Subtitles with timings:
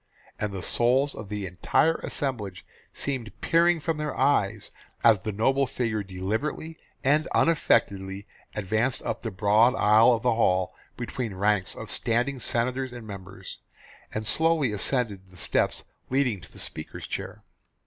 [0.39, 4.71] And the souls of the entire assemblage seemed peering from their eyes
[5.03, 8.25] as the noble figure deliberately and unaffectedly
[8.55, 13.59] advanced up the broad aisle of the hall between ranks of standing senators and members,
[14.11, 17.43] and slowly ascended the steps leading to the speaker's chair.